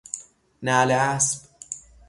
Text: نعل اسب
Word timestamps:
نعل 0.61 0.91
اسب 0.91 1.41